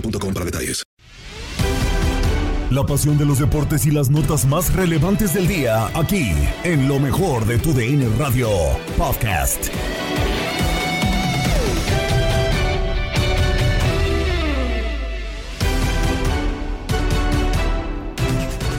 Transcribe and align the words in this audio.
boostmobile.com 0.00 0.34
para 0.34 0.44
detalles. 0.44 0.82
La 2.70 2.84
pasión 2.84 3.16
de 3.16 3.24
los 3.24 3.38
deportes 3.38 3.86
y 3.86 3.92
las 3.92 4.10
notas 4.10 4.44
más 4.44 4.74
relevantes 4.74 5.32
del 5.34 5.46
día, 5.46 5.86
aquí, 5.94 6.32
en 6.64 6.88
lo 6.88 6.98
mejor 6.98 7.46
de 7.46 7.58
tu 7.58 7.72
DN 7.72 8.08
Radio 8.18 8.50
Podcast. 8.98 9.68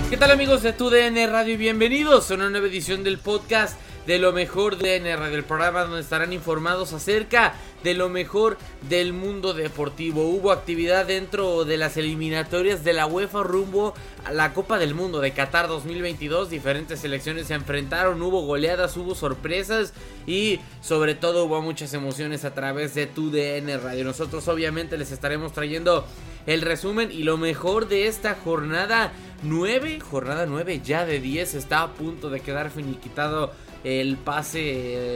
¿Qué 0.09 0.17
tal 0.17 0.31
amigos 0.31 0.63
de 0.63 0.73
tu 0.73 0.89
DN 0.89 1.27
Radio 1.27 1.53
y 1.53 1.57
bienvenidos 1.57 2.29
a 2.29 2.33
una 2.33 2.49
nueva 2.49 2.67
edición 2.67 3.03
del 3.03 3.19
podcast 3.19 3.77
de 4.07 4.19
lo 4.19 4.31
mejor 4.31 4.77
de 4.77 4.99
DN 4.99 5.17
Radio, 5.17 5.37
el 5.37 5.43
programa 5.43 5.83
donde 5.83 5.99
estarán 5.99 6.31
informados 6.31 6.93
acerca 6.93 7.53
de 7.83 7.93
lo 7.93 8.07
mejor 8.07 8.57
del 8.89 9.11
mundo 9.11 9.53
deportivo. 9.53 10.29
Hubo 10.29 10.53
actividad 10.53 11.05
dentro 11.05 11.65
de 11.65 11.75
las 11.75 11.97
eliminatorias 11.97 12.85
de 12.85 12.93
la 12.93 13.05
UEFA 13.05 13.43
rumbo 13.43 13.93
a 14.23 14.31
la 14.31 14.53
Copa 14.53 14.79
del 14.79 14.95
Mundo 14.95 15.19
de 15.19 15.33
Qatar 15.33 15.67
2022. 15.67 16.49
Diferentes 16.49 17.01
selecciones 17.01 17.47
se 17.47 17.55
enfrentaron, 17.55 18.21
hubo 18.21 18.45
goleadas, 18.45 18.95
hubo 18.95 19.13
sorpresas 19.13 19.93
y 20.25 20.61
sobre 20.81 21.13
todo 21.13 21.43
hubo 21.43 21.61
muchas 21.61 21.93
emociones 21.93 22.45
a 22.45 22.53
través 22.53 22.95
de 22.95 23.07
tu 23.07 23.29
DN 23.29 23.77
Radio. 23.77 24.05
Nosotros 24.05 24.47
obviamente 24.47 24.97
les 24.97 25.11
estaremos 25.11 25.51
trayendo 25.51 26.05
el 26.45 26.61
resumen 26.61 27.11
y 27.11 27.23
lo 27.23 27.37
mejor 27.37 27.89
de 27.89 28.07
esta 28.07 28.35
jornada 28.35 29.11
9, 29.43 29.99
jornada 29.99 30.45
9 30.45 30.81
ya 30.81 31.05
de 31.05 31.19
10 31.19 31.55
está 31.55 31.81
a 31.81 31.93
punto 31.93 32.29
de 32.29 32.39
quedar 32.39 32.71
finiquitado 32.71 33.51
el 33.83 34.17
pase 34.17 34.59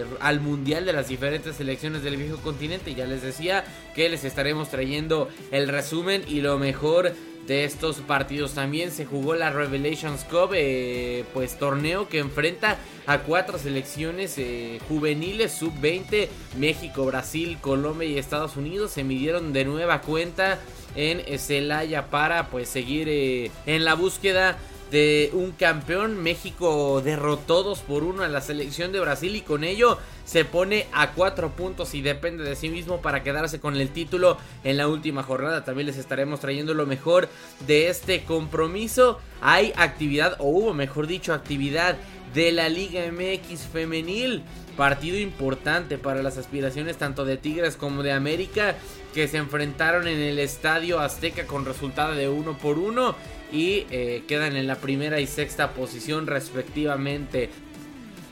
eh, 0.01 0.05
al 0.19 0.39
mundial 0.39 0.85
de 0.85 0.93
las 0.93 1.07
diferentes 1.07 1.55
selecciones 1.55 2.03
del 2.03 2.17
viejo 2.17 2.37
continente. 2.37 2.93
Ya 2.95 3.05
les 3.05 3.21
decía 3.21 3.63
que 3.95 4.09
les 4.09 4.23
estaremos 4.23 4.69
trayendo 4.69 5.29
el 5.51 5.67
resumen 5.67 6.23
y 6.27 6.41
lo 6.41 6.57
mejor 6.57 7.13
de 7.47 7.65
estos 7.65 7.97
partidos. 7.97 8.53
También 8.53 8.91
se 8.91 9.05
jugó 9.05 9.35
la 9.35 9.49
Revelations 9.49 10.23
Cup, 10.25 10.51
eh, 10.53 11.25
pues 11.33 11.57
torneo 11.57 12.07
que 12.07 12.19
enfrenta 12.19 12.77
a 13.07 13.19
cuatro 13.19 13.57
selecciones 13.57 14.37
eh, 14.37 14.79
juveniles 14.87 15.51
sub-20, 15.53 16.27
México, 16.57 17.05
Brasil, 17.05 17.57
Colombia 17.59 18.07
y 18.07 18.17
Estados 18.17 18.57
Unidos. 18.57 18.91
Se 18.91 19.03
midieron 19.03 19.53
de 19.53 19.65
nueva 19.65 20.01
cuenta 20.01 20.59
en 20.95 21.21
Celaya 21.39 22.07
para 22.09 22.47
pues 22.49 22.69
seguir 22.69 23.07
en 23.09 23.85
la 23.85 23.95
búsqueda 23.95 24.57
de 24.91 25.31
un 25.33 25.51
campeón. 25.51 26.21
México 26.21 27.01
derrotó 27.01 27.63
2 27.63 27.79
por 27.79 28.03
1 28.03 28.23
a 28.23 28.27
la 28.27 28.41
selección 28.41 28.91
de 28.91 28.99
Brasil 28.99 29.35
y 29.35 29.41
con 29.41 29.63
ello 29.63 29.97
se 30.25 30.45
pone 30.45 30.85
a 30.91 31.13
4 31.13 31.51
puntos 31.51 31.95
y 31.95 32.01
depende 32.01 32.43
de 32.43 32.55
sí 32.55 32.69
mismo 32.69 33.01
para 33.01 33.23
quedarse 33.23 33.59
con 33.59 33.75
el 33.75 33.89
título 33.89 34.37
en 34.63 34.77
la 34.77 34.87
última 34.87 35.23
jornada. 35.23 35.63
También 35.63 35.87
les 35.87 35.97
estaremos 35.97 36.41
trayendo 36.41 36.73
lo 36.73 36.85
mejor 36.85 37.29
de 37.65 37.87
este 37.87 38.23
compromiso. 38.23 39.19
Hay 39.41 39.73
actividad, 39.77 40.35
o 40.39 40.49
hubo 40.49 40.73
mejor 40.73 41.07
dicho, 41.07 41.33
actividad 41.33 41.97
de 42.33 42.51
la 42.51 42.69
Liga 42.69 43.01
MX 43.11 43.67
femenil. 43.71 44.43
Partido 44.81 45.19
importante 45.19 45.99
para 45.99 46.23
las 46.23 46.39
aspiraciones 46.39 46.97
tanto 46.97 47.23
de 47.23 47.37
Tigres 47.37 47.75
como 47.75 48.01
de 48.01 48.13
América 48.13 48.77
que 49.13 49.27
se 49.27 49.37
enfrentaron 49.37 50.07
en 50.07 50.17
el 50.17 50.39
Estadio 50.39 50.99
Azteca 50.99 51.45
con 51.45 51.65
resultado 51.65 52.15
de 52.15 52.29
1 52.29 52.57
por 52.57 52.79
1 52.79 53.15
y 53.51 53.85
eh, 53.91 54.23
quedan 54.27 54.55
en 54.55 54.65
la 54.65 54.77
primera 54.77 55.19
y 55.19 55.27
sexta 55.27 55.75
posición 55.75 56.25
respectivamente. 56.25 57.51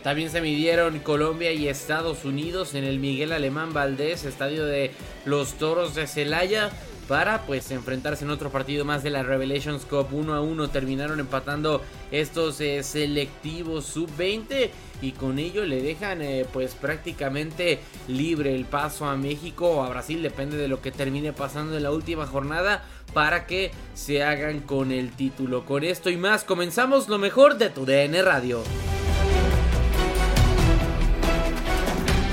También 0.02 0.32
se 0.32 0.42
midieron 0.42 0.98
Colombia 1.02 1.52
y 1.52 1.68
Estados 1.68 2.26
Unidos 2.26 2.74
en 2.74 2.84
el 2.84 2.98
Miguel 2.98 3.32
Alemán 3.32 3.72
Valdés, 3.72 4.26
estadio 4.26 4.66
de 4.66 4.90
los 5.26 5.54
Toros 5.60 5.94
de 5.94 6.08
Celaya, 6.08 6.72
para 7.08 7.44
pues 7.46 7.70
enfrentarse 7.70 8.26
en 8.26 8.32
otro 8.32 8.50
partido 8.50 8.86
más 8.86 9.04
de 9.04 9.12
la 9.12 9.22
Revelations 9.22 9.86
Cup 9.86 10.08
1 10.12 10.34
a 10.34 10.42
1. 10.42 10.70
Terminaron 10.70 11.20
empatando 11.20 11.84
estos 12.12 12.60
eh, 12.60 12.82
selectivos 12.82 13.86
sub-20 13.86 14.72
y 15.02 15.12
con 15.12 15.40
ello 15.40 15.66
le 15.66 15.82
dejan 15.82 16.22
eh, 16.22 16.46
pues 16.52 16.76
prácticamente 16.76 17.80
libre 18.08 18.56
el 18.56 18.66
paso 18.66 19.06
a 19.06 19.16
México 19.16 19.70
o 19.70 19.84
a 19.84 19.90
Brasil, 19.90 20.22
depende 20.22 20.58
de 20.58 20.68
lo 20.68 20.82
que 20.82 20.92
termine 20.92 21.34
pasando 21.34 21.78
en 21.78 21.84
la 21.84 21.92
última 21.92 22.26
jornada 22.26 22.84
para 23.14 23.46
que 23.46 23.72
se 23.94 24.24
hagan 24.24 24.60
con 24.60 24.92
el 24.92 25.12
título. 25.12 25.66
Con 25.66 25.84
esto 25.84 26.10
y 26.10 26.18
más 26.18 26.44
comenzamos 26.44 27.10
lo 27.10 27.18
mejor 27.18 27.58
de 27.58 27.70
tu 27.70 27.86
DN 27.86 28.22
Radio. 28.22 28.64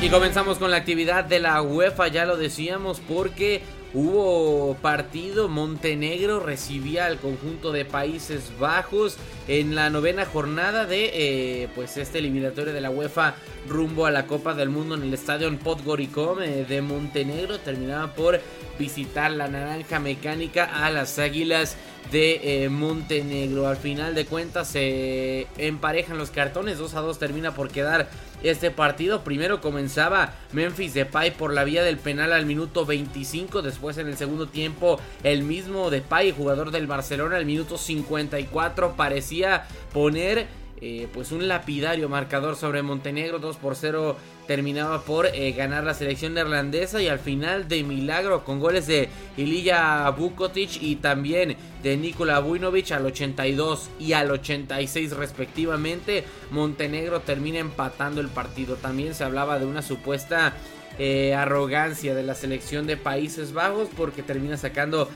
Y 0.02 0.10
comenzamos 0.10 0.58
con 0.58 0.70
la 0.70 0.76
actividad 0.76 1.24
de 1.24 1.40
la 1.40 1.62
UEFA, 1.62 2.08
ya 2.08 2.26
lo 2.26 2.36
decíamos, 2.36 3.00
porque 3.00 3.62
hubo 3.94 4.76
partido. 4.82 5.48
Montenegro 5.48 6.40
recibía 6.40 7.06
al 7.06 7.18
conjunto 7.18 7.72
de 7.72 7.84
Países 7.84 8.52
Bajos 8.58 9.16
en 9.48 9.74
la 9.74 9.90
novena 9.90 10.24
jornada 10.24 10.86
de 10.86 11.10
eh, 11.14 11.68
pues 11.74 11.96
este 11.96 12.18
eliminatorio 12.18 12.72
de 12.72 12.80
la 12.80 12.90
UEFA 12.90 13.36
rumbo 13.68 14.06
a 14.06 14.10
la 14.10 14.26
Copa 14.26 14.54
del 14.54 14.68
Mundo 14.68 14.94
en 14.94 15.02
el 15.02 15.14
estadio 15.14 15.56
Podgoricom 15.58 16.42
eh, 16.42 16.64
de 16.68 16.82
Montenegro. 16.82 17.58
Terminaba 17.58 18.14
por 18.14 18.40
visitar 18.78 19.30
la 19.30 19.48
naranja 19.48 19.98
mecánica 19.98 20.64
a 20.64 20.90
las 20.90 21.18
Águilas 21.18 21.76
de 22.10 22.64
eh, 22.64 22.68
Montenegro. 22.68 23.66
Al 23.66 23.76
final 23.76 24.14
de 24.14 24.26
cuentas 24.26 24.68
se 24.68 25.46
emparejan 25.58 26.18
los 26.18 26.30
cartones, 26.30 26.78
2 26.78 26.94
a 26.94 27.00
2 27.00 27.18
termina 27.18 27.54
por 27.54 27.70
quedar 27.70 28.08
este 28.48 28.70
partido. 28.70 29.22
Primero 29.24 29.60
comenzaba 29.60 30.34
Memphis 30.52 30.94
Depay 30.94 31.36
por 31.36 31.52
la 31.52 31.64
vía 31.64 31.82
del 31.82 31.98
penal 31.98 32.32
al 32.32 32.46
minuto 32.46 32.86
25. 32.86 33.62
Después 33.62 33.98
en 33.98 34.08
el 34.08 34.16
segundo 34.16 34.46
tiempo 34.46 35.00
el 35.22 35.42
mismo 35.42 35.90
Depay, 35.90 36.32
jugador 36.32 36.70
del 36.70 36.86
Barcelona, 36.86 37.36
al 37.36 37.46
minuto 37.46 37.78
54 37.78 38.96
parecía 38.96 39.66
poner 39.92 40.46
eh, 40.80 41.08
pues 41.14 41.32
un 41.32 41.48
lapidario 41.48 42.08
marcador 42.08 42.54
sobre 42.54 42.82
Montenegro 42.82 43.38
2 43.38 43.56
por 43.56 43.76
0 43.76 44.16
terminaba 44.46 45.02
por 45.02 45.26
eh, 45.26 45.52
ganar 45.52 45.84
la 45.84 45.94
selección 45.94 46.34
neerlandesa 46.34 47.00
y 47.00 47.08
al 47.08 47.18
final 47.18 47.66
de 47.66 47.82
milagro 47.82 48.44
con 48.44 48.60
goles 48.60 48.86
de 48.86 49.08
Ilija 49.36 50.08
Vukotic 50.10 50.82
y 50.82 50.96
también 50.96 51.56
de 51.82 51.96
Nikola 51.96 52.40
Vujnovic 52.40 52.92
al 52.92 53.06
82 53.06 53.88
y 53.98 54.12
al 54.12 54.30
86 54.30 55.16
respectivamente 55.16 56.24
Montenegro 56.50 57.20
termina 57.20 57.58
empatando 57.58 58.20
el 58.20 58.28
partido. 58.28 58.76
También 58.76 59.14
se 59.14 59.24
hablaba 59.24 59.58
de 59.58 59.66
una 59.66 59.82
supuesta 59.82 60.54
eh, 60.98 61.34
arrogancia 61.34 62.14
de 62.14 62.22
la 62.22 62.34
selección 62.34 62.86
de 62.86 62.96
Países 62.96 63.52
Bajos 63.52 63.88
porque 63.96 64.22
termina 64.22 64.56
sacando 64.56 65.08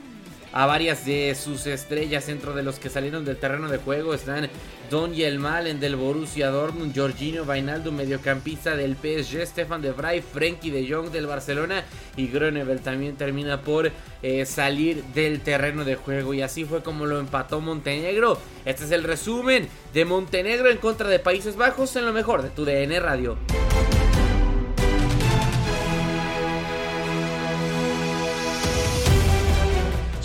a 0.53 0.65
varias 0.65 1.05
de 1.05 1.35
sus 1.35 1.65
estrellas 1.67 2.27
dentro 2.27 2.53
de 2.53 2.63
los 2.63 2.79
que 2.79 2.89
salieron 2.89 3.25
del 3.25 3.37
terreno 3.37 3.69
de 3.69 3.77
juego 3.77 4.13
están 4.13 4.49
Don 4.89 5.13
Yelmalen 5.13 5.79
del 5.79 5.95
Borussia 5.95 6.49
Dortmund, 6.49 6.93
Jorginho 6.93 7.45
Vainaldo 7.45 7.91
mediocampista 7.93 8.75
del 8.75 8.95
PSG, 8.95 9.45
Stefan 9.47 9.81
de 9.81 9.91
Vrij, 9.91 10.21
Frenkie 10.21 10.69
de 10.69 10.91
Jong 10.91 11.11
del 11.11 11.27
Barcelona 11.27 11.85
y 12.17 12.27
Groenewald 12.27 12.81
también 12.81 13.15
termina 13.15 13.61
por 13.61 13.91
eh, 14.21 14.45
salir 14.45 15.03
del 15.15 15.39
terreno 15.39 15.85
de 15.85 15.95
juego 15.95 16.33
y 16.33 16.41
así 16.41 16.65
fue 16.65 16.83
como 16.83 17.05
lo 17.05 17.19
empató 17.19 17.61
Montenegro. 17.61 18.37
Este 18.65 18.83
es 18.83 18.91
el 18.91 19.03
resumen 19.03 19.69
de 19.93 20.05
Montenegro 20.05 20.69
en 20.69 20.77
contra 20.77 21.07
de 21.07 21.19
Países 21.19 21.55
Bajos 21.55 21.95
en 21.95 22.05
lo 22.05 22.11
mejor 22.11 22.41
de 22.41 22.49
tu 22.49 22.65
DN 22.65 22.99
Radio. 22.99 23.37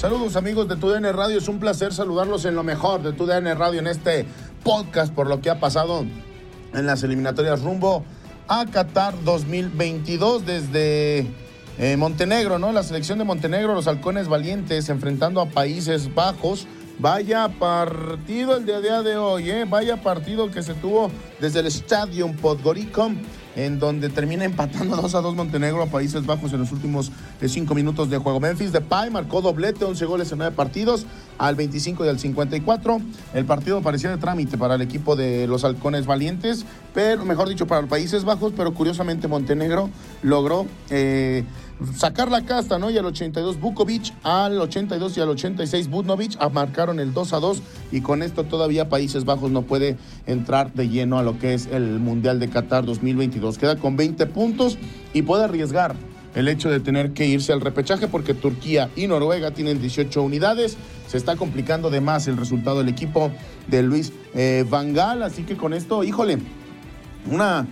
Saludos 0.06 0.36
amigos 0.36 0.68
de 0.68 0.76
TUDN 0.76 1.12
Radio, 1.12 1.38
es 1.38 1.48
un 1.48 1.58
placer 1.58 1.92
saludarlos 1.92 2.44
en 2.44 2.54
lo 2.54 2.62
mejor 2.62 3.02
de 3.02 3.12
TUDN 3.12 3.58
Radio 3.58 3.80
en 3.80 3.88
este 3.88 4.24
podcast 4.62 5.12
por 5.12 5.26
lo 5.26 5.40
que 5.40 5.50
ha 5.50 5.58
pasado 5.58 6.06
en 6.74 6.86
las 6.86 7.02
eliminatorias 7.02 7.60
rumbo 7.62 8.04
a 8.46 8.66
Qatar 8.66 9.14
2022 9.24 10.46
desde 10.46 11.26
eh, 11.78 11.96
Montenegro, 11.96 12.60
¿no? 12.60 12.70
La 12.70 12.84
selección 12.84 13.18
de 13.18 13.24
Montenegro, 13.24 13.74
los 13.74 13.88
halcones 13.88 14.28
valientes 14.28 14.88
enfrentando 14.90 15.40
a 15.40 15.46
Países 15.46 16.14
Bajos. 16.14 16.68
Vaya 16.98 17.48
partido 17.48 18.56
el 18.56 18.64
día 18.64 19.02
de 19.02 19.18
hoy, 19.18 19.50
¿eh? 19.50 19.66
Vaya 19.68 20.00
partido 20.00 20.50
que 20.50 20.62
se 20.62 20.72
tuvo 20.72 21.10
desde 21.38 21.60
el 21.60 21.66
Stadium 21.66 22.34
Podgorica 22.36 23.10
en 23.54 23.78
donde 23.78 24.08
termina 24.08 24.44
empatando 24.44 24.96
2 25.02 25.14
a 25.14 25.20
2 25.20 25.34
Montenegro 25.34 25.82
a 25.82 25.86
Países 25.86 26.24
Bajos 26.24 26.52
en 26.52 26.60
los 26.60 26.72
últimos 26.72 27.10
5 27.44 27.72
eh, 27.72 27.76
minutos 27.76 28.08
de 28.08 28.18
juego. 28.18 28.40
Memphis 28.40 28.72
Depay 28.72 29.10
marcó 29.10 29.42
doblete, 29.42 29.84
11 29.84 30.04
goles 30.06 30.32
en 30.32 30.38
9 30.38 30.54
partidos, 30.54 31.06
al 31.38 31.54
25 31.54 32.04
y 32.04 32.08
al 32.08 32.18
54. 32.18 33.00
El 33.34 33.44
partido 33.44 33.82
parecía 33.82 34.10
de 34.10 34.18
trámite 34.18 34.56
para 34.56 34.76
el 34.76 34.82
equipo 34.82 35.16
de 35.16 35.46
los 35.46 35.64
Halcones 35.64 36.06
Valientes, 36.06 36.64
pero 36.94 37.24
mejor 37.24 37.48
dicho, 37.48 37.66
para 37.66 37.82
los 37.82 37.90
Países 37.90 38.24
Bajos, 38.24 38.52
pero 38.56 38.72
curiosamente 38.72 39.28
Montenegro 39.28 39.90
logró 40.22 40.66
eh, 40.90 41.44
sacar 41.94 42.30
la 42.30 42.44
casta, 42.44 42.78
¿no? 42.78 42.90
Y 42.90 42.98
al 42.98 43.06
82 43.06 43.60
Bukovic, 43.60 44.12
al 44.22 44.60
82 44.60 45.16
y 45.16 45.20
al 45.20 45.28
86 45.30 45.88
Budnovic 45.88 46.38
marcaron 46.50 47.00
el 47.00 47.12
2 47.12 47.32
a 47.32 47.40
2 47.40 47.62
y 47.92 48.00
con 48.00 48.22
esto 48.22 48.44
todavía 48.44 48.88
Países 48.88 49.24
Bajos 49.24 49.50
no 49.50 49.62
puede 49.62 49.96
entrar 50.26 50.72
de 50.72 50.88
lleno 50.88 51.18
a 51.18 51.22
lo 51.22 51.38
que 51.38 51.54
es 51.54 51.66
el 51.66 51.98
Mundial 51.98 52.40
de 52.40 52.48
Qatar 52.48 52.84
2022. 52.84 53.58
Queda 53.58 53.76
con 53.76 53.96
20 53.96 54.26
puntos 54.26 54.78
y 55.12 55.22
puede 55.22 55.44
arriesgar 55.44 55.94
el 56.34 56.48
hecho 56.48 56.70
de 56.70 56.80
tener 56.80 57.12
que 57.12 57.26
irse 57.26 57.52
al 57.52 57.62
repechaje 57.62 58.08
porque 58.08 58.34
Turquía 58.34 58.90
y 58.94 59.06
Noruega 59.06 59.52
tienen 59.52 59.80
18 59.80 60.22
unidades. 60.22 60.76
Se 61.08 61.16
está 61.16 61.36
complicando 61.36 61.88
de 61.90 62.00
más 62.00 62.26
el 62.28 62.36
resultado 62.36 62.78
del 62.78 62.88
equipo 62.88 63.30
de 63.68 63.82
Luis 63.82 64.12
eh, 64.34 64.64
Vangal, 64.68 65.22
así 65.22 65.44
que 65.44 65.56
con 65.56 65.72
esto, 65.72 66.04
híjole, 66.04 66.38
una, 67.30 67.66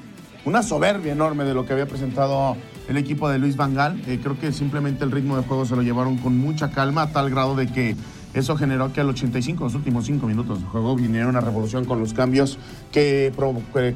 una 0.44 0.62
soberbia 0.62 1.12
enorme 1.12 1.44
de 1.44 1.52
lo 1.52 1.66
que 1.66 1.74
había 1.74 1.86
presentado 1.86 2.56
el 2.88 2.96
equipo 2.96 3.28
de 3.28 3.38
Luis 3.38 3.56
Vangal. 3.56 4.00
Eh, 4.06 4.18
creo 4.22 4.38
que 4.38 4.52
simplemente 4.52 5.04
el 5.04 5.10
ritmo 5.10 5.36
de 5.36 5.42
juego 5.44 5.64
se 5.64 5.76
lo 5.76 5.82
llevaron 5.82 6.16
con 6.18 6.36
mucha 6.38 6.70
calma, 6.70 7.02
a 7.02 7.12
tal 7.12 7.30
grado 7.30 7.54
de 7.54 7.66
que 7.66 7.96
eso 8.34 8.56
generó 8.56 8.92
que 8.92 9.00
al 9.00 9.08
85, 9.08 9.64
los 9.64 9.74
últimos 9.74 10.06
5 10.06 10.26
minutos 10.26 10.60
de 10.60 10.66
juego, 10.66 10.96
viniera 10.96 11.28
una 11.28 11.40
revolución 11.40 11.84
con 11.84 12.00
los 12.00 12.12
cambios 12.12 12.58
que, 12.90 13.32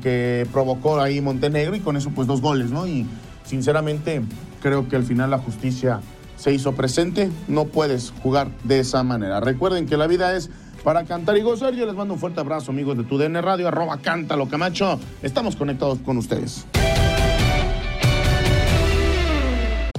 que 0.00 0.46
provocó 0.52 1.00
ahí 1.00 1.20
Montenegro 1.20 1.75
y 1.75 1.81
con 1.81 1.96
eso 1.96 2.11
pues 2.11 2.29
dos 2.29 2.40
goles, 2.40 2.70
¿no? 2.70 2.87
Y 2.87 3.05
sinceramente 3.44 4.23
creo 4.62 4.88
que 4.88 4.96
al 4.96 5.02
final 5.02 5.31
la 5.31 5.38
justicia 5.38 6.00
se 6.37 6.52
hizo 6.52 6.73
presente. 6.73 7.31
No 7.49 7.64
puedes 7.64 8.12
jugar 8.23 8.49
de 8.62 8.79
esa 8.79 9.02
manera. 9.02 9.40
Recuerden 9.40 9.87
que 9.87 9.96
la 9.96 10.06
vida 10.06 10.37
es 10.37 10.50
para 10.85 11.05
cantar 11.05 11.37
y 11.37 11.43
gozar. 11.43 11.75
Yo 11.75 11.85
les 11.85 11.96
mando 11.96 12.14
un 12.14 12.20
fuerte 12.20 12.38
abrazo, 12.38 12.70
amigos 12.70 12.96
de 12.96 13.05
tu 13.05 13.19
DN 13.19 13.43
Radio, 13.43 13.67
arroba 13.67 13.99
cántalo 13.99 14.49
Camacho. 14.49 15.00
Estamos 15.20 15.56
conectados 15.56 15.99
con 15.99 16.17
ustedes. 16.17 16.64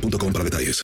para 0.00 0.44
detalles. 0.44 0.82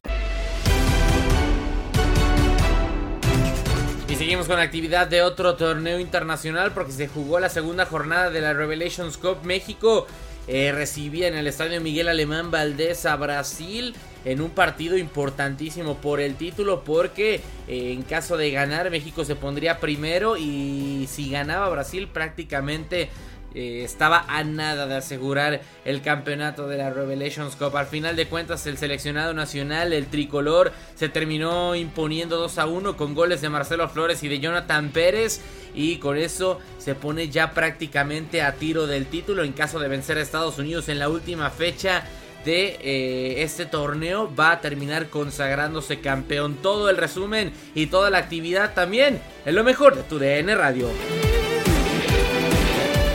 Y 4.09 4.17
seguimos 4.17 4.47
con 4.47 4.57
la 4.57 4.63
actividad 4.63 5.07
de 5.07 5.23
otro 5.23 5.57
torneo 5.57 5.99
internacional 5.99 6.73
porque 6.73 6.93
se 6.93 7.09
jugó 7.09 7.41
la 7.41 7.49
segunda 7.49 7.87
jornada 7.87 8.31
de 8.31 8.41
la 8.41 8.53
Revelations 8.53 9.17
Cup 9.17 9.39
México. 9.45 10.07
Eh, 10.47 10.73
recibía 10.73 11.27
en 11.29 11.35
el 11.35 11.47
estadio 11.47 11.81
Miguel 11.81 12.07
Alemán 12.07 12.51
Valdés 12.51 13.07
a 13.07 13.17
Brasil 13.17 13.95
en 14.27 14.41
un 14.41 14.51
partido 14.51 14.97
importantísimo 14.99 15.97
por 15.97 16.21
el 16.21 16.35
título 16.37 16.85
porque 16.85 17.37
eh, 17.67 17.93
en 17.93 18.03
caso 18.03 18.37
de 18.37 18.51
ganar 18.51 18.91
México 18.91 19.25
se 19.25 19.37
pondría 19.37 19.81
primero 19.81 20.37
y 20.37 21.09
si 21.11 21.31
ganaba 21.31 21.69
Brasil 21.71 22.09
prácticamente 22.09 23.09
eh, 23.55 23.83
estaba 23.85 24.25
a 24.29 24.43
nada 24.45 24.87
de 24.87 24.97
asegurar 24.97 25.61
el 25.85 26.03
campeonato 26.03 26.67
de 26.67 26.79
la 26.79 26.91
Revelations 26.91 27.57
Cup. 27.57 27.77
Al 27.77 27.87
final 27.87 28.17
de 28.17 28.27
cuentas, 28.27 28.67
el 28.67 28.79
seleccionado 28.79 29.33
nacional, 29.33 29.93
el 29.93 30.07
tricolor, 30.07 30.73
se 30.95 31.09
terminó 31.09 31.75
imponiendo 31.75 32.37
2 32.37 32.59
a 32.59 32.67
1 32.67 32.97
con 32.97 33.15
goles 33.15 33.41
de 33.41 33.51
Marcelo 33.51 33.89
Flores 33.89 34.23
y 34.23 34.29
de 34.29 34.41
Jonathan 34.41 34.91
Pérez. 34.91 35.41
Y 35.75 35.97
con 35.97 36.17
eso 36.17 36.61
se 36.79 36.95
pone 36.95 37.29
ya 37.29 37.53
prácticamente 37.53 38.43
a 38.43 38.55
tiro 38.55 38.87
del 38.87 39.07
título 39.07 39.45
en 39.45 39.53
caso 39.53 39.79
de 39.79 39.89
vencer 39.89 40.19
a 40.19 40.23
Estados 40.23 40.59
Unidos 40.59 40.89
en 40.89 40.99
la 40.99 41.09
última 41.09 41.51
fecha 41.51 42.05
de 42.45 42.77
eh, 42.83 43.43
este 43.43 43.67
torneo 43.67 44.33
va 44.35 44.53
a 44.53 44.61
terminar 44.61 45.09
consagrándose 45.09 46.01
campeón. 46.01 46.57
Todo 46.63 46.91
el 46.91 46.97
resumen 46.97 47.53
y 47.75 47.87
toda 47.87 48.11
la 48.11 48.19
actividad 48.19 48.75
también 48.75 49.21
en 49.45 49.55
lo 49.55 49.65
mejor 49.65 49.97
de 49.97 50.03
tu 50.03 50.19
DN 50.19 50.55
Radio. 50.55 50.89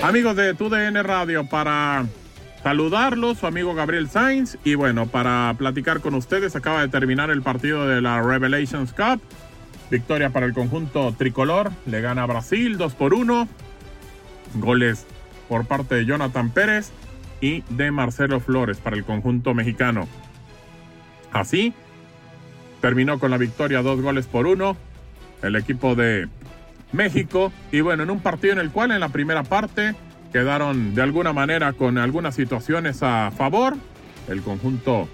Amigos 0.01 0.37
de 0.37 0.53
TUDN 0.53 1.03
Radio, 1.03 1.45
para 1.49 2.05
saludarlos, 2.63 3.37
su 3.37 3.47
amigo 3.47 3.75
Gabriel 3.75 4.09
Sainz. 4.09 4.57
Y 4.63 4.75
bueno, 4.75 5.07
para 5.07 5.53
platicar 5.57 5.99
con 5.99 6.15
ustedes, 6.15 6.55
acaba 6.55 6.81
de 6.81 6.87
terminar 6.87 7.29
el 7.29 7.41
partido 7.41 7.85
de 7.85 7.99
la 7.99 8.21
Revelations 8.21 8.93
Cup. 8.93 9.21
Victoria 9.91 10.29
para 10.29 10.45
el 10.45 10.53
conjunto 10.53 11.13
tricolor. 11.17 11.71
Le 11.85 11.99
gana 11.99 12.25
Brasil 12.25 12.77
2 12.77 12.93
por 12.95 13.13
1. 13.13 13.47
Goles 14.55 15.05
por 15.49 15.65
parte 15.65 15.95
de 15.95 16.05
Jonathan 16.05 16.49
Pérez 16.49 16.91
y 17.41 17.63
de 17.69 17.91
Marcelo 17.91 18.39
Flores 18.39 18.77
para 18.77 18.95
el 18.95 19.03
conjunto 19.03 19.53
mexicano. 19.53 20.07
Así, 21.33 21.73
terminó 22.79 23.19
con 23.19 23.31
la 23.31 23.37
victoria 23.37 23.81
dos 23.81 24.01
goles 24.01 24.27
por 24.27 24.47
uno. 24.47 24.77
El 25.43 25.57
equipo 25.57 25.95
de 25.95 26.29
México. 26.91 27.51
Y 27.71 27.81
bueno, 27.81 28.03
en 28.03 28.09
un 28.09 28.19
partido 28.19 28.53
en 28.53 28.59
el 28.59 28.71
cual 28.71 28.91
en 28.91 28.99
la 28.99 29.09
primera 29.09 29.43
parte 29.43 29.95
quedaron 30.31 30.95
de 30.95 31.01
alguna 31.01 31.33
manera 31.33 31.73
con 31.73 31.97
algunas 31.97 32.35
situaciones 32.35 33.03
a 33.03 33.31
favor. 33.31 33.75
El 34.27 34.41
conjunto 34.41 35.09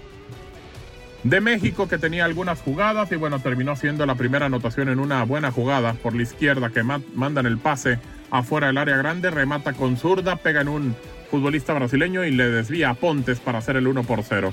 de 1.22 1.40
México 1.40 1.88
que 1.88 1.98
tenía 1.98 2.24
algunas 2.24 2.60
jugadas 2.60 3.10
y 3.10 3.16
bueno, 3.16 3.40
terminó 3.40 3.74
siendo 3.74 4.06
la 4.06 4.14
primera 4.14 4.46
anotación 4.46 4.88
en 4.88 5.00
una 5.00 5.24
buena 5.24 5.50
jugada 5.50 5.94
por 5.94 6.14
la 6.14 6.22
izquierda 6.22 6.70
que 6.70 6.82
mandan 6.82 7.46
el 7.46 7.58
pase 7.58 7.98
afuera 8.30 8.68
del 8.68 8.78
área 8.78 8.96
grande, 8.96 9.30
remata 9.30 9.72
con 9.72 9.96
zurda, 9.96 10.36
pega 10.36 10.60
en 10.60 10.68
un 10.68 10.96
futbolista 11.30 11.72
brasileño 11.72 12.24
y 12.24 12.30
le 12.30 12.48
desvía 12.48 12.90
a 12.90 12.94
Pontes 12.94 13.40
para 13.40 13.58
hacer 13.58 13.76
el 13.76 13.88
1 13.88 14.04
por 14.04 14.22
0. 14.22 14.52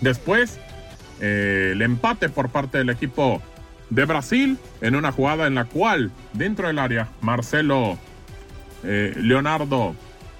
Después, 0.00 0.60
eh, 1.20 1.70
el 1.72 1.82
empate 1.82 2.28
por 2.28 2.50
parte 2.50 2.78
del 2.78 2.90
equipo 2.90 3.40
de 3.90 4.04
Brasil 4.04 4.58
en 4.80 4.96
una 4.96 5.12
jugada 5.12 5.46
en 5.46 5.54
la 5.54 5.64
cual 5.64 6.10
dentro 6.32 6.66
del 6.66 6.78
área 6.78 7.08
Marcelo 7.20 7.98
eh, 8.84 9.14
Leonardo 9.16 9.94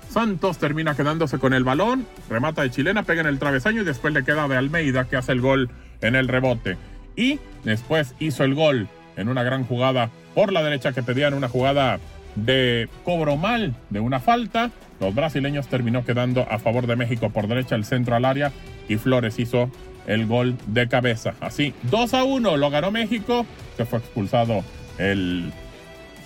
Santos 0.09 0.59
termina 0.59 0.95
quedándose 0.95 1.39
con 1.39 1.53
el 1.53 1.65
balón, 1.65 2.07
remata 2.31 2.63
de 2.63 2.71
chilena, 2.71 3.03
pega 3.03 3.21
en 3.21 3.27
el 3.27 3.39
travesaño 3.39 3.83
y 3.83 3.85
después 3.85 4.15
le 4.15 4.25
queda 4.25 4.49
de 4.49 4.57
Almeida 4.57 5.05
que 5.05 5.17
hace 5.17 5.33
el 5.33 5.41
gol 5.41 5.69
en 6.01 6.15
el 6.15 6.29
rebote. 6.29 6.77
Y 7.17 7.39
después 7.65 8.15
hizo 8.19 8.45
el 8.45 8.55
gol 8.55 8.89
en 9.17 9.29
una 9.29 9.43
gran 9.43 9.65
jugada 9.65 10.11
por 10.35 10.53
la 10.53 10.63
derecha 10.63 10.93
que 10.93 11.03
pedían 11.03 11.35
una 11.35 11.49
jugada 11.49 11.99
de 12.35 12.89
cobro 13.05 13.37
mal 13.37 13.75
de 13.91 14.01
una 14.01 14.21
falta. 14.21 14.71
Los 15.01 15.15
brasileños 15.15 15.69
terminó 15.69 16.05
quedando 16.05 16.47
a 16.51 16.59
favor 16.59 16.87
de 16.87 16.97
México 16.97 17.31
por 17.31 17.49
derecha 17.49 17.75
el 17.75 17.85
centro 17.85 18.17
al 18.17 18.25
área 18.25 18.53
y 18.89 18.97
Flores 18.97 19.39
hizo 19.39 19.71
el 20.07 20.27
gol 20.27 20.57
de 20.67 20.89
cabeza. 20.89 21.35
Así, 21.41 21.75
2 21.91 22.15
a 22.15 22.25
1 22.25 22.57
lo 22.57 22.71
ganó 22.71 22.91
México, 22.91 23.47
se 23.77 23.85
fue 23.85 23.99
expulsado 23.99 24.65
el 24.99 25.53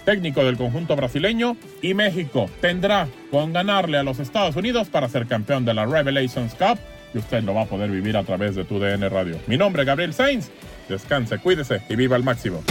técnico 0.04 0.44
del 0.44 0.56
conjunto 0.56 0.96
brasileño 0.96 1.56
y 1.82 1.94
México 1.94 2.50
tendrá 2.60 3.08
con 3.30 3.52
ganarle 3.52 3.99
a 3.99 4.02
los 4.02 4.18
Estados 4.18 4.56
Unidos 4.56 4.88
para 4.88 5.08
ser 5.08 5.26
campeón 5.26 5.64
de 5.64 5.75
la 5.75 5.87
Revelations 5.87 6.54
Cup 6.54 6.78
y 7.14 7.18
usted 7.18 7.42
lo 7.42 7.54
va 7.54 7.62
a 7.62 7.66
poder 7.66 7.90
vivir 7.90 8.16
a 8.16 8.25
través 8.25 8.54
de 8.54 8.64
tu 8.64 8.78
DN 8.78 9.08
Radio. 9.08 9.37
Mi 9.46 9.56
nombre 9.56 9.82
es 9.82 9.87
Gabriel 9.87 10.14
Sainz, 10.14 10.50
descanse, 10.88 11.38
cuídese 11.38 11.82
y 11.88 11.96
viva 11.96 12.16
al 12.16 12.25
máximo. 12.25 12.62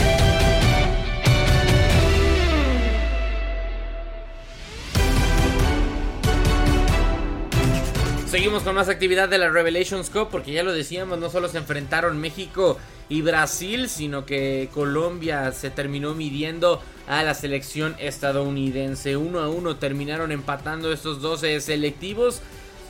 Seguimos 8.39 8.63
con 8.63 8.75
más 8.75 8.87
actividad 8.87 9.27
de 9.27 9.37
la 9.37 9.49
Revelations 9.49 10.09
Cup 10.09 10.29
porque 10.31 10.53
ya 10.53 10.63
lo 10.63 10.71
decíamos, 10.71 11.19
no 11.19 11.29
solo 11.29 11.49
se 11.49 11.57
enfrentaron 11.57 12.21
México 12.21 12.77
y 13.09 13.21
Brasil, 13.21 13.89
sino 13.89 14.25
que 14.25 14.69
Colombia 14.73 15.51
se 15.51 15.69
terminó 15.69 16.15
midiendo 16.15 16.81
a 17.05 17.21
la 17.23 17.33
selección 17.33 17.97
estadounidense. 17.99 19.17
Uno 19.17 19.39
a 19.39 19.49
uno 19.49 19.75
terminaron 19.75 20.31
empatando 20.31 20.93
estos 20.93 21.21
12 21.21 21.59
selectivos 21.59 22.41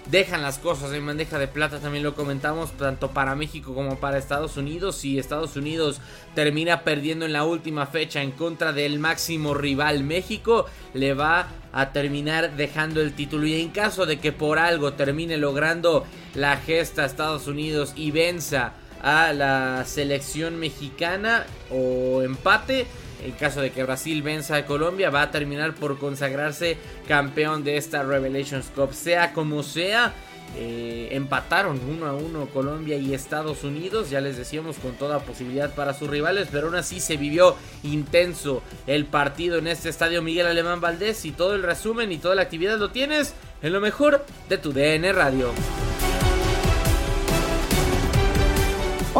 dejan 0.10 0.42
las 0.42 0.58
cosas 0.58 0.92
en 0.94 1.06
bandeja 1.06 1.38
de 1.38 1.48
plata, 1.48 1.80
también 1.80 2.04
lo 2.04 2.16
comentamos, 2.16 2.72
tanto 2.74 3.12
para 3.12 3.36
México 3.36 3.74
como 3.74 4.00
para 4.00 4.18
Estados 4.18 4.58
Unidos. 4.58 4.96
Si 4.98 5.20
Estados 5.20 5.56
Unidos 5.56 6.02
termina 6.36 6.84
perdiendo 6.84 7.26
en 7.26 7.34
la 7.34 7.46
última 7.46 7.86
fecha 7.86 8.22
en 8.22 8.32
contra 8.32 8.74
del 8.74 9.00
máximo 9.00 9.54
rival 9.54 10.04
México, 10.04 10.66
le 10.94 11.14
va 11.14 11.48
a 11.72 11.92
terminar 11.92 12.56
dejando 12.56 13.02
el 13.02 13.14
título. 13.14 13.46
Y 13.46 13.62
en 13.62 13.70
caso 13.70 14.06
de 14.06 14.20
que 14.20 14.32
por 14.32 14.58
algo 14.58 14.94
termine 14.94 15.38
logrando 15.38 16.06
la 16.34 16.58
gesta 16.58 17.06
Estados 17.06 17.48
Unidos 17.48 17.94
y 17.96 18.12
venza 18.12 18.74
a 19.02 19.32
la 19.34 19.86
selección 19.86 20.60
mexicana 20.60 21.46
o 21.72 22.22
empate, 22.22 22.88
en 23.24 23.32
caso 23.32 23.62
de 23.62 23.72
que 23.72 23.84
Brasil 23.84 24.22
venza 24.22 24.56
a 24.56 24.66
Colombia, 24.66 25.10
va 25.10 25.24
a 25.24 25.32
terminar 25.32 25.76
por 25.76 25.98
consagrarse 26.00 26.78
campeón 27.08 27.64
de 27.64 27.78
esta 27.78 28.04
Revelations 28.04 28.68
Cup. 28.76 28.94
Sea 28.94 29.34
como 29.34 29.64
sea, 29.64 30.14
eh, 30.58 31.10
empataron 31.12 31.80
uno 31.88 32.08
a 32.08 32.14
uno 32.14 32.48
Colombia 32.48 32.98
y 32.98 33.14
Estados 33.14 33.64
Unidos, 33.64 34.10
ya 34.10 34.20
les 34.20 34.36
decíamos 34.36 34.78
con 34.78 34.94
toda 34.94 35.20
posibilidad 35.20 35.74
para 35.76 35.94
sus 35.94 36.10
rivales, 36.10 36.48
pero 36.52 36.68
aún 36.68 36.76
así 36.76 37.00
se 37.00 37.18
vivió 37.18 37.56
intenso 37.84 38.64
el 38.88 39.06
partido 39.06 39.58
en 39.58 39.68
este 39.68 39.90
estadio 39.90 40.22
Miguel 40.22 40.48
Alemán 40.48 40.82
Valdés 40.82 41.24
y 41.26 41.32
todo 41.32 41.54
el 41.54 41.64
resumen 41.64 42.12
y 42.12 42.18
toda 42.18 42.36
la 42.36 42.42
actividad 42.42 42.80
lo 42.80 42.90
tienes 42.90 43.36
en 43.62 43.74
lo 43.74 43.80
mejor 43.80 44.26
de 44.48 44.58
tu 44.58 44.74
DN 44.74 45.14
Radio. 45.14 45.52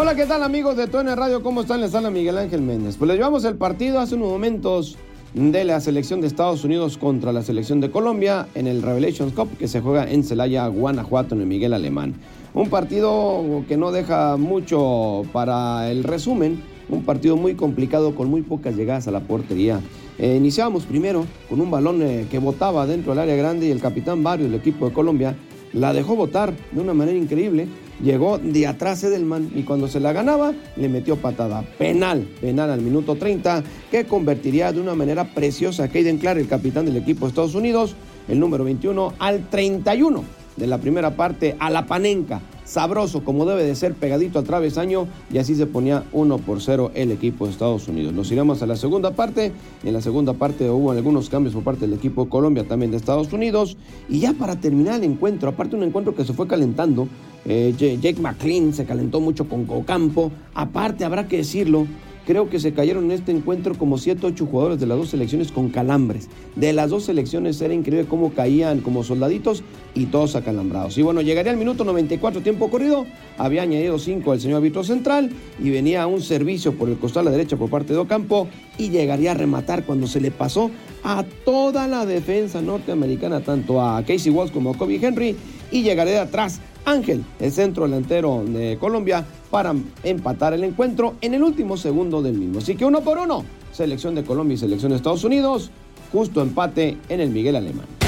Hola, 0.02 0.16
¿qué 0.16 0.26
tal 0.26 0.44
amigos 0.44 0.78
de 0.78 0.88
TUN 0.88 1.14
Radio? 1.14 1.44
¿Cómo 1.44 1.60
están? 1.60 1.82
Les 1.82 1.94
habla 1.94 2.10
Miguel 2.10 2.38
Ángel 2.38 2.62
Méndez. 2.62 2.96
Pues 2.96 3.10
les 3.10 3.18
llevamos 3.18 3.44
el 3.44 3.58
partido 3.58 4.00
hace 4.00 4.16
unos 4.16 4.30
momentos 4.30 4.98
de 5.34 5.66
la 5.66 5.82
selección 5.82 6.22
de 6.22 6.28
Estados 6.28 6.64
Unidos 6.64 6.98
contra 6.98 7.34
la 7.34 7.44
selección 7.44 7.82
de 7.82 7.92
Colombia 7.92 8.48
en 8.56 8.68
el 8.68 8.82
Revelations 8.82 9.34
Cup 9.34 9.50
que 9.58 9.68
se 9.68 9.82
juega 9.82 10.10
en 10.10 10.24
Celaya, 10.24 10.66
Guanajuato, 10.68 11.36
en 11.36 11.42
el 11.42 11.48
Miguel 11.48 11.74
Alemán. 11.74 12.14
Un 12.54 12.70
partido 12.70 13.44
que 13.68 13.76
no 13.76 13.92
deja 13.92 14.38
mucho 14.38 15.24
para 15.34 15.92
el 15.92 16.06
resumen, 16.06 16.64
un 16.88 17.04
partido 17.04 17.36
muy 17.36 17.56
complicado 17.56 18.16
con 18.16 18.30
muy 18.30 18.42
pocas 18.42 18.78
llegadas 18.78 19.10
a 19.10 19.12
la 19.12 19.20
portería. 19.20 19.82
Eh, 20.18 20.34
iniciamos 20.38 20.86
primero 20.86 21.26
con 21.50 21.60
un 21.60 21.70
balón 21.70 22.02
eh, 22.04 22.26
que 22.32 22.40
botaba 22.40 22.88
dentro 22.88 23.12
del 23.12 23.20
área 23.20 23.36
grande 23.36 23.68
y 23.68 23.72
el 23.72 23.82
capitán 23.82 24.24
Barrio 24.24 24.46
del 24.46 24.62
equipo 24.62 24.88
de 24.88 24.94
Colombia 24.94 25.36
la 25.74 25.92
dejó 25.92 26.16
botar 26.16 26.54
de 26.72 26.80
una 26.80 26.94
manera 26.94 27.18
increíble 27.18 27.68
llegó 28.02 28.38
de 28.38 28.68
atrás 28.68 29.04
Edelman 29.04 29.52
y 29.56 29.64
cuando 29.64 29.88
se 29.88 30.00
la 30.00 30.14
ganaba 30.14 30.54
le 30.76 30.90
metió 30.90 31.18
patada. 31.18 31.64
Penal, 31.78 32.28
penal 32.42 32.72
al 32.72 32.82
minuto 32.82 33.16
30 33.16 33.64
que 33.92 34.06
convertiría 34.06 34.72
de 34.72 34.82
una 34.82 34.96
manera 34.96 35.34
preciosa 35.34 35.86
a 35.86 35.88
Caden 35.88 36.18
Clark, 36.18 36.40
el 36.40 36.48
capitán 36.48 36.86
del 36.86 36.98
equipo 36.98 37.26
de 37.26 37.30
Estados 37.30 37.56
Unidos, 37.56 37.96
el 38.28 38.40
número 38.40 38.64
21 38.64 39.14
al 39.20 39.50
31 39.50 40.24
de 40.56 40.68
la 40.68 40.78
primera 40.78 41.16
parte 41.16 41.56
a 41.60 41.70
la 41.70 41.86
panenca 41.86 42.42
sabroso 42.70 43.24
como 43.24 43.46
debe 43.46 43.64
de 43.64 43.76
ser, 43.76 43.96
pegadito 43.96 44.38
al 44.38 44.46
travesaño 44.46 45.08
y 45.34 45.40
así 45.40 45.56
se 45.56 45.66
ponía 45.66 46.04
1 46.14 46.38
por 46.38 46.62
0 46.62 46.92
el 46.94 47.12
equipo 47.12 47.46
de 47.46 47.52
Estados 47.52 47.88
Unidos. 47.88 48.14
Nos 48.14 48.32
iremos 48.32 48.62
a 48.62 48.68
la 48.68 48.76
segunda 48.76 49.12
parte. 49.12 49.52
En 49.84 49.94
la 49.94 50.02
segunda 50.02 50.34
parte 50.34 50.70
hubo 50.70 50.92
algunos 50.92 51.30
cambios 51.30 51.56
por 51.56 51.64
parte 51.64 51.88
del 51.88 51.96
equipo 51.96 52.26
de 52.26 52.30
Colombia, 52.30 52.64
también 52.68 52.92
de 52.92 52.98
Estados 52.98 53.34
Unidos. 53.34 53.76
Y 54.08 54.20
ya 54.20 54.34
para 54.34 54.56
terminar 54.58 54.96
el 54.96 55.04
encuentro, 55.06 55.50
aparte 55.50 55.76
un 55.76 55.84
encuentro 55.84 56.16
que 56.16 56.24
se 56.24 56.34
fue 56.34 56.48
calentando, 56.48 57.08
eh, 57.46 57.74
Jake 57.76 58.22
McLean 58.22 58.74
se 58.74 58.86
calentó 58.86 59.20
mucho 59.20 59.50
con 59.50 59.66
Cocampo. 59.66 60.32
Aparte, 60.54 61.06
habrá 61.06 61.28
que 61.28 61.38
decirlo, 61.38 61.88
Creo 62.30 62.48
que 62.48 62.60
se 62.60 62.74
cayeron 62.74 63.06
en 63.06 63.12
este 63.14 63.32
encuentro 63.32 63.74
como 63.74 63.98
7 63.98 64.20
8 64.24 64.46
jugadores 64.46 64.80
de 64.80 64.86
las 64.86 65.00
dos 65.00 65.10
selecciones 65.10 65.52
con 65.52 65.70
calambres. 65.70 66.30
De 66.56 66.74
las 66.74 66.92
dos 66.92 67.06
selecciones 67.06 67.60
era 67.60 67.74
increíble 67.74 68.08
cómo 68.08 68.34
caían 68.34 68.82
como 68.82 69.04
soldaditos 69.04 69.64
y 69.96 70.06
todos 70.06 70.36
acalambrados. 70.36 70.96
Y 71.00 71.02
bueno, 71.02 71.22
llegaría 71.22 71.52
al 71.52 71.58
minuto 71.58 71.84
94 71.84 72.42
tiempo 72.42 72.70
corrido. 72.70 73.08
Había 73.40 73.64
añadido 73.64 73.98
5 73.98 74.32
el 74.32 74.42
señor 74.42 74.58
árbitro 74.58 74.84
central 74.84 75.32
y 75.58 75.72
venía 75.72 76.06
un 76.06 76.22
servicio 76.22 76.76
por 76.76 76.90
el 76.90 77.00
costado 77.00 77.22
a 77.22 77.32
la 77.32 77.36
derecha 77.36 77.58
por 77.58 77.72
parte 77.72 77.94
de 77.94 78.00
Ocampo 78.00 78.48
y 78.78 78.92
llegaría 78.92 79.32
a 79.32 79.34
rematar 79.34 79.84
cuando 79.84 80.06
se 80.06 80.22
le 80.22 80.30
pasó 80.30 80.70
a 81.04 81.26
toda 81.44 81.88
la 81.88 82.06
defensa 82.06 82.62
norteamericana, 82.62 83.40
tanto 83.40 83.82
a 83.82 84.04
Casey 84.04 84.32
Walsh 84.32 84.52
como 84.52 84.70
a 84.70 84.78
Kobe 84.78 85.00
Henry 85.02 85.36
y 85.72 85.82
llegaría 85.82 86.14
de 86.14 86.20
atrás 86.20 86.62
Ángel, 86.86 87.24
el 87.40 87.52
centro 87.52 87.86
delantero 87.86 88.44
de 88.46 88.78
Colombia, 88.80 89.26
para 89.50 89.76
empatar 90.04 90.54
el 90.54 90.64
encuentro 90.64 91.16
en 91.22 91.34
el 91.34 91.44
último 91.44 91.78
segundo 91.78 92.22
del 92.22 92.38
mismo. 92.38 92.60
Así 92.60 92.76
que 92.76 92.86
uno 92.86 93.02
por 93.02 93.18
uno, 93.18 93.44
selección 93.72 94.16
de 94.16 94.24
Colombia 94.24 94.56
y 94.56 94.58
selección 94.58 94.92
de 94.92 94.98
Estados 94.98 95.24
Unidos, 95.24 95.72
justo 96.12 96.42
empate 96.42 96.98
en 97.10 97.20
el 97.20 97.30
Miguel 97.30 97.56
Alemán. 97.56 97.99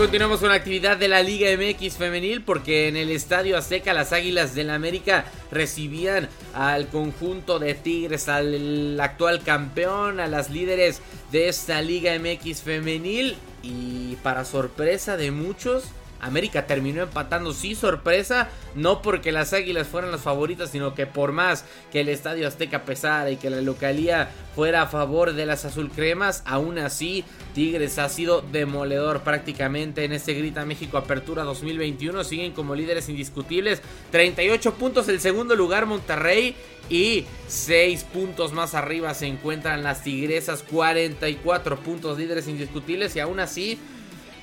Continuamos 0.00 0.40
con 0.40 0.48
la 0.48 0.54
actividad 0.54 0.96
de 0.96 1.08
la 1.08 1.22
Liga 1.22 1.50
MX 1.54 1.98
femenil 1.98 2.42
porque 2.42 2.88
en 2.88 2.96
el 2.96 3.10
Estadio 3.10 3.58
Azteca 3.58 3.92
las 3.92 4.14
Águilas 4.14 4.54
del 4.54 4.68
la 4.68 4.74
América 4.74 5.26
recibían 5.50 6.30
al 6.54 6.88
conjunto 6.88 7.58
de 7.58 7.74
Tigres, 7.74 8.30
al 8.30 8.98
actual 8.98 9.42
campeón, 9.42 10.18
a 10.18 10.26
las 10.26 10.48
líderes 10.48 11.02
de 11.32 11.50
esta 11.50 11.82
Liga 11.82 12.18
MX 12.18 12.62
femenil. 12.62 13.36
Y 13.62 14.16
para 14.22 14.46
sorpresa 14.46 15.18
de 15.18 15.32
muchos 15.32 15.84
América 16.20 16.66
terminó 16.66 17.02
empatando, 17.02 17.52
sí, 17.52 17.74
sorpresa, 17.74 18.48
no 18.74 19.02
porque 19.02 19.32
las 19.32 19.52
Águilas 19.52 19.88
fueran 19.88 20.10
las 20.10 20.20
favoritas, 20.20 20.70
sino 20.70 20.94
que 20.94 21.06
por 21.06 21.32
más 21.32 21.64
que 21.90 22.00
el 22.00 22.08
Estadio 22.08 22.46
Azteca 22.46 22.84
pesara 22.84 23.30
y 23.30 23.36
que 23.36 23.50
la 23.50 23.60
localía 23.60 24.30
fuera 24.54 24.82
a 24.82 24.86
favor 24.86 25.32
de 25.32 25.46
las 25.46 25.64
azulcremas, 25.64 26.42
aún 26.44 26.78
así 26.78 27.24
Tigres 27.54 27.98
ha 27.98 28.08
sido 28.08 28.42
demoledor 28.42 29.22
prácticamente 29.22 30.04
en 30.04 30.12
este 30.12 30.34
Grita 30.34 30.64
México 30.64 30.98
Apertura 30.98 31.44
2021, 31.44 32.24
siguen 32.24 32.52
como 32.52 32.74
líderes 32.74 33.08
indiscutibles, 33.08 33.82
38 34.10 34.74
puntos 34.74 35.08
el 35.08 35.20
segundo 35.20 35.56
lugar 35.56 35.86
Monterrey 35.86 36.54
y 36.88 37.24
6 37.48 38.04
puntos 38.04 38.52
más 38.52 38.74
arriba 38.74 39.14
se 39.14 39.26
encuentran 39.26 39.82
las 39.82 40.02
Tigresas, 40.02 40.62
44 40.64 41.78
puntos 41.80 42.18
líderes 42.18 42.48
indiscutibles 42.48 43.14
y 43.16 43.20
aún 43.20 43.40
así 43.40 43.78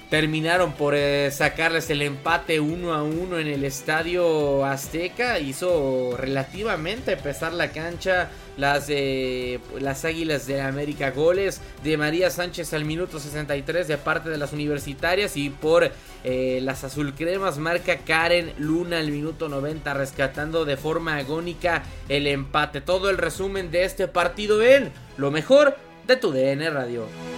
terminaron 0.10 0.74
por 0.74 0.96
eh, 0.96 1.30
sacarles 1.32 1.90
el 1.90 2.02
empate 2.02 2.60
uno 2.60 2.94
a 2.94 3.04
uno 3.04 3.40
en 3.40 3.48
el 3.48 3.64
estadio 3.64 4.66
Azteca. 4.66 5.40
Hizo 5.40 6.16
relativamente 6.18 7.18
pesar 7.18 7.54
la 7.54 7.72
cancha 7.72 8.30
las, 8.58 8.90
las 9.80 10.06
Águilas 10.06 10.48
de 10.48 10.62
América. 10.62 11.12
Goles 11.12 11.62
de 11.84 11.98
María 11.98 12.30
Sánchez 12.30 12.74
al 12.74 12.86
minuto 12.86 13.20
63 13.20 13.88
de 13.88 13.98
parte 13.98 14.30
de 14.30 14.38
las 14.38 14.54
universitarias 14.54 15.38
y 15.38 15.50
por 15.50 15.92
eh, 16.24 16.60
las 16.62 16.84
azulcremas 16.84 17.58
marca 17.58 17.98
Karen 17.98 18.54
Luna 18.58 19.00
al 19.00 19.12
minuto 19.12 19.50
90 19.50 19.94
rescatando 19.94 20.66
de 20.66 20.78
forma 20.78 21.18
agónica 21.18 21.84
el 22.10 22.28
empate. 22.28 22.82
Todo 22.82 23.10
el 23.10 23.18
resumen 23.18 23.72
de 23.72 23.84
este 23.84 24.08
partido 24.08 24.64
en 24.64 24.92
lo 25.18 25.32
mejor 25.32 25.78
de 26.08 26.16
tu 26.16 26.32
DN 26.32 26.70
Radio. 26.70 27.37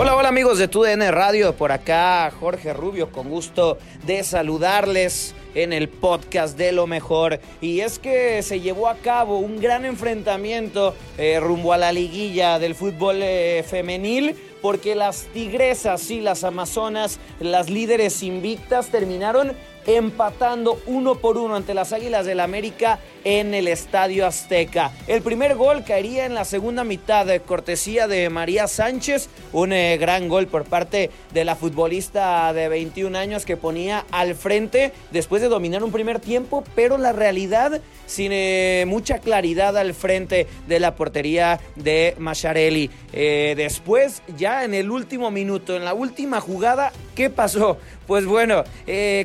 Hola, 0.00 0.14
hola 0.14 0.28
amigos 0.28 0.58
de 0.58 0.68
TUDN 0.68 1.10
Radio, 1.10 1.56
por 1.56 1.72
acá 1.72 2.30
Jorge 2.30 2.72
Rubio, 2.72 3.10
con 3.10 3.28
gusto 3.28 3.78
de 4.06 4.22
saludarles 4.22 5.34
en 5.56 5.72
el 5.72 5.88
podcast 5.88 6.56
de 6.56 6.70
lo 6.70 6.86
mejor. 6.86 7.40
Y 7.60 7.80
es 7.80 7.98
que 7.98 8.40
se 8.44 8.60
llevó 8.60 8.88
a 8.88 8.94
cabo 8.98 9.38
un 9.38 9.60
gran 9.60 9.84
enfrentamiento 9.84 10.94
eh, 11.18 11.40
rumbo 11.40 11.72
a 11.72 11.78
la 11.78 11.90
liguilla 11.90 12.60
del 12.60 12.76
fútbol 12.76 13.16
eh, 13.22 13.64
femenil 13.68 14.36
porque 14.62 14.94
las 14.94 15.26
tigresas 15.32 16.10
y 16.12 16.20
las 16.20 16.44
amazonas, 16.44 17.18
las 17.40 17.68
líderes 17.68 18.22
invictas, 18.22 18.90
terminaron 18.90 19.52
empatando 19.86 20.80
uno 20.86 21.16
por 21.16 21.38
uno 21.38 21.56
ante 21.56 21.74
las 21.74 21.92
Águilas 21.92 22.26
del 22.26 22.40
América 22.40 22.98
en 23.24 23.54
el 23.54 23.68
Estadio 23.68 24.26
Azteca. 24.26 24.92
El 25.06 25.22
primer 25.22 25.54
gol 25.56 25.84
caería 25.84 26.26
en 26.26 26.34
la 26.34 26.44
segunda 26.44 26.84
mitad 26.84 27.26
de 27.26 27.40
cortesía 27.40 28.06
de 28.06 28.30
María 28.30 28.66
Sánchez, 28.66 29.28
un 29.52 29.72
eh, 29.72 29.96
gran 29.98 30.28
gol 30.28 30.46
por 30.46 30.64
parte 30.64 31.10
de 31.32 31.44
la 31.44 31.56
futbolista 31.56 32.52
de 32.52 32.68
21 32.68 33.16
años 33.16 33.44
que 33.44 33.56
ponía 33.56 34.04
al 34.10 34.34
frente 34.34 34.92
después 35.10 35.42
de 35.42 35.48
dominar 35.48 35.82
un 35.82 35.92
primer 35.92 36.20
tiempo, 36.20 36.64
pero 36.74 36.98
la 36.98 37.12
realidad 37.12 37.80
sin 38.06 38.32
eh, 38.32 38.84
mucha 38.86 39.18
claridad 39.18 39.76
al 39.76 39.94
frente 39.94 40.46
de 40.66 40.80
la 40.80 40.94
portería 40.94 41.60
de 41.76 42.14
Macharelli. 42.18 42.90
Eh, 43.12 43.54
después, 43.56 44.22
ya 44.36 44.64
en 44.64 44.74
el 44.74 44.90
último 44.90 45.30
minuto, 45.30 45.76
en 45.76 45.84
la 45.84 45.94
última 45.94 46.40
jugada, 46.40 46.92
¿qué 47.18 47.30
pasó? 47.30 47.78
Pues 48.06 48.26
bueno, 48.26 48.62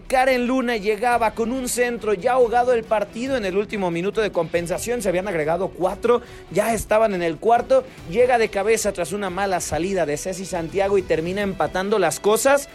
Karen 0.07 0.47
Luna 0.47 0.77
llegaba 0.77 1.35
con 1.35 1.51
un 1.51 1.69
centro 1.69 2.15
ya 2.15 2.31
ahogado 2.33 2.73
el 2.73 2.83
partido 2.83 3.37
en 3.37 3.45
el 3.45 3.55
último 3.55 3.91
minuto 3.91 4.19
de 4.19 4.31
compensación, 4.31 5.03
se 5.03 5.09
habían 5.09 5.27
agregado 5.27 5.67
cuatro, 5.67 6.23
ya 6.49 6.73
estaban 6.73 7.13
en 7.13 7.21
el 7.21 7.37
cuarto, 7.37 7.83
llega 8.09 8.39
de 8.39 8.49
cabeza 8.49 8.93
tras 8.93 9.13
una 9.13 9.29
mala 9.29 9.61
salida 9.61 10.07
de 10.07 10.17
Ceci 10.17 10.45
Santiago 10.45 10.97
y 10.97 11.03
termina 11.03 11.43
empatando 11.43 11.99
las 11.99 12.19
cosas. 12.19 12.67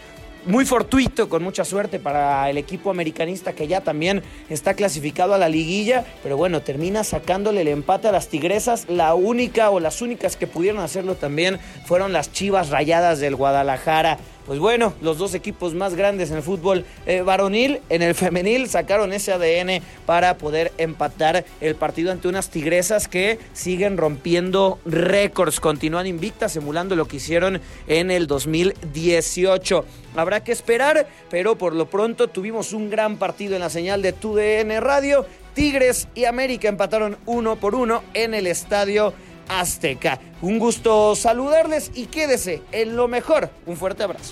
Muy 0.45 0.63
fortuito, 0.63 1.27
con 1.27 1.43
mucha 1.43 1.65
suerte 1.65 1.99
para 1.99 2.49
el 2.49 2.57
equipo 2.57 2.89
americanista 2.89 3.51
que 3.51 3.67
ya 3.67 3.81
también 3.81 4.23
está 4.49 4.73
clasificado 4.73 5.33
a 5.33 5.37
la 5.37 5.49
liguilla, 5.49 6.05
pero 6.23 6.37
bueno, 6.37 6.61
termina 6.61 7.03
sacándole 7.03 7.59
el 7.59 7.67
empate 7.67 8.07
a 8.07 8.13
las 8.13 8.29
Tigresas. 8.29 8.85
La 8.87 9.15
única 9.15 9.69
o 9.69 9.81
las 9.81 10.01
únicas 10.01 10.37
que 10.37 10.47
pudieron 10.47 10.81
hacerlo 10.81 11.15
también 11.15 11.59
fueron 11.85 12.13
las 12.13 12.31
Chivas 12.31 12.69
Rayadas 12.69 13.19
del 13.19 13.35
Guadalajara 13.35 14.17
pues 14.49 14.57
bueno, 14.57 14.95
los 15.03 15.19
dos 15.19 15.35
equipos 15.35 15.75
más 15.75 15.93
grandes 15.93 16.31
en 16.31 16.37
el 16.37 16.41
fútbol 16.41 16.83
eh, 17.05 17.21
varonil, 17.21 17.81
en 17.89 18.01
el 18.01 18.15
femenil, 18.15 18.67
sacaron 18.67 19.13
ese 19.13 19.31
ADN 19.31 19.83
para 20.07 20.39
poder 20.39 20.71
empatar 20.79 21.45
el 21.61 21.75
partido 21.75 22.11
ante 22.11 22.27
unas 22.27 22.49
tigresas 22.49 23.07
que 23.07 23.37
siguen 23.53 23.95
rompiendo 23.95 24.79
récords, 24.87 25.59
continúan 25.59 26.07
invictas, 26.07 26.55
emulando 26.55 26.95
lo 26.95 27.07
que 27.07 27.17
hicieron 27.17 27.61
en 27.85 28.09
el 28.09 28.25
2018. 28.25 29.85
Habrá 30.15 30.43
que 30.43 30.51
esperar, 30.51 31.07
pero 31.29 31.55
por 31.55 31.75
lo 31.75 31.87
pronto 31.87 32.27
tuvimos 32.27 32.73
un 32.73 32.89
gran 32.89 33.17
partido 33.17 33.53
en 33.53 33.61
la 33.61 33.69
señal 33.69 34.01
de 34.01 34.13
TUDN 34.13 34.81
Radio. 34.81 35.27
Tigres 35.53 36.07
y 36.15 36.25
América 36.25 36.69
empataron 36.69 37.19
uno 37.27 37.57
por 37.57 37.75
uno 37.75 38.01
en 38.15 38.33
el 38.33 38.47
estadio 38.47 39.13
Azteca. 39.47 40.19
Un 40.41 40.57
gusto 40.57 41.15
saludarles 41.15 41.91
y 41.93 42.07
quédese 42.07 42.63
en 42.71 42.95
lo 42.95 43.07
mejor. 43.07 43.51
Un 43.67 43.77
fuerte 43.77 44.01
abrazo. 44.01 44.31